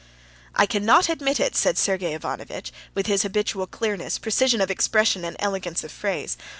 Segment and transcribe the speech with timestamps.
[0.55, 5.35] "I cannot admit it," said Sergey Ivanovitch, with his habitual clearness, precision of expression, and
[5.39, 6.37] elegance of phrase.